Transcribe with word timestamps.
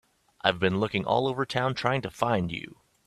I've 0.41 0.57
been 0.57 0.79
looking 0.79 1.05
all 1.05 1.27
over 1.27 1.45
town 1.45 1.75
trying 1.75 2.01
to 2.01 2.09
find 2.09 2.51
you. 2.51 2.79